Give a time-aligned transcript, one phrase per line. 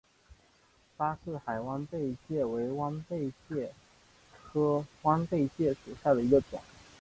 [0.97, 3.71] 巴士海弯贝介为弯贝介
[4.43, 6.59] 科弯贝介属下的一个种。